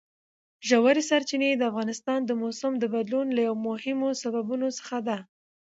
[0.67, 5.17] ژورې سرچینې د افغانستان د موسم د بدلون یو له مهمو سببونو څخه ده.